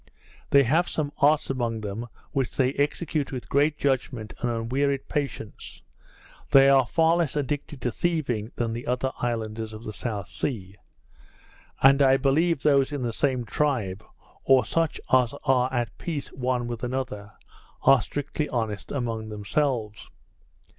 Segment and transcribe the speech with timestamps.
[0.49, 5.83] They have some arts among them which they execute with great judgment and unwearied patience;
[6.49, 10.75] they are far less addicted to thieving than the other islanders of the South Sea;
[11.83, 14.03] and I believe those in the same tribe,
[14.43, 17.33] or such as are at peace one with another,
[17.83, 20.09] are strictly honest among themselves.